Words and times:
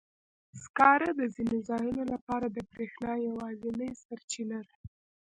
سکاره 0.63 1.09
د 1.19 1.21
ځینو 1.35 1.57
ځایونو 1.69 2.03
لپاره 2.13 2.45
د 2.49 2.57
برېښنا 2.71 3.13
یوازینی 3.27 3.89
سرچینه 4.03 4.59
ده. 4.67 4.75